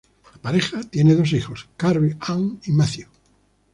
La 0.33 0.41
pareja 0.41 0.81
tiene 0.81 1.13
dos 1.13 1.31
hijos, 1.31 1.69
Carrie 1.77 2.17
Ann 2.21 2.59
y 2.65 2.71
Matthew. 2.71 3.07